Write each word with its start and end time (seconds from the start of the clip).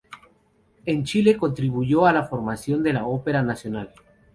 En 0.87 1.03
Chile 1.03 1.37
contribuyó 1.37 2.07
a 2.07 2.11
la 2.11 2.23
formación 2.23 2.81
de 2.81 2.93
la 2.93 3.05
Ópera 3.05 3.43
Nacional. 3.43 3.93